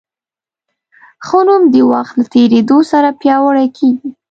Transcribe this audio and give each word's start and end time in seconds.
ښه 1.25 1.39
نوم 1.47 1.63
د 1.73 1.75
وخت 1.91 2.13
له 2.19 2.23
تېرېدو 2.33 2.77
سره 2.91 3.09
پیاوړی 3.21 3.67
کېږي. 3.77 4.09